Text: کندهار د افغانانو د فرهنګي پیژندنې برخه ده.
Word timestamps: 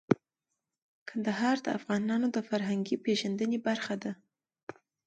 کندهار 1.09 1.57
د 1.65 1.67
افغانانو 1.77 2.27
د 2.35 2.37
فرهنګي 2.49 2.95
پیژندنې 3.05 3.57
برخه 3.67 3.95
ده. 4.03 4.11